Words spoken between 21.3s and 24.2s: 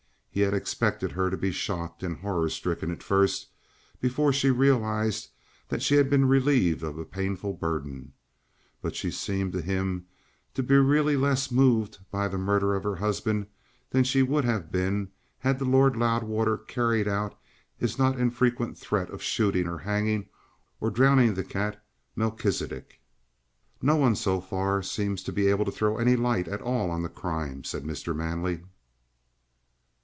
the cat Melchisidec. "No one